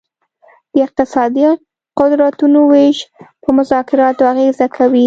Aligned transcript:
د 0.73 0.75
اقتصادي 0.85 1.45
قدرتونو 1.99 2.59
ویش 2.71 2.97
په 3.41 3.49
مذاکراتو 3.57 4.23
اغیزه 4.33 4.67
کوي 4.75 4.99